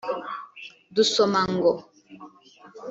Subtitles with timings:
[0.95, 1.71] Dusoma ngo